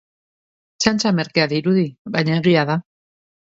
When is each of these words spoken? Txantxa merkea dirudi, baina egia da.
Txantxa 0.85 1.11
merkea 1.19 1.47
dirudi, 1.53 1.85
baina 2.17 2.41
egia 2.43 2.67
da. 2.75 2.81